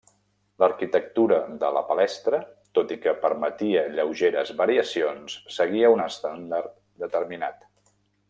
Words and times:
L'arquitectura 0.61 1.35
de 1.63 1.67
la 1.75 1.83
palestra, 1.89 2.39
tot 2.77 2.93
i 2.95 2.97
que 3.03 3.13
permetia 3.27 3.83
lleugeres 3.99 4.53
variacions, 4.63 5.37
seguia 5.59 5.93
un 5.99 6.03
estàndard 6.07 6.75
determinat. 7.05 7.65